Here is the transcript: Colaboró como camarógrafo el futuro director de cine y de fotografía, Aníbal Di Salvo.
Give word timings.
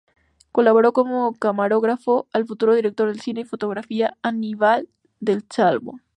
Colaboró 0.51 0.93
como 0.93 1.31
camarógrafo 1.35 2.27
el 2.33 2.47
futuro 2.47 2.73
director 2.73 3.13
de 3.13 3.21
cine 3.21 3.41
y 3.41 3.43
de 3.43 3.49
fotografía, 3.49 4.17
Aníbal 4.23 4.89
Di 5.19 5.37
Salvo. 5.47 5.99